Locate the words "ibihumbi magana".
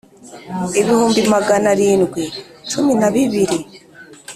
0.79-1.67